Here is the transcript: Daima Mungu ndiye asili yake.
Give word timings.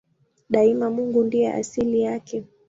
Daima 0.49 0.89
Mungu 0.89 1.23
ndiye 1.23 1.53
asili 1.53 2.01
yake. 2.01 2.43